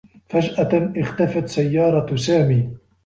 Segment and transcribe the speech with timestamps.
[0.29, 2.69] فجأة اختفت سيّارة سامي.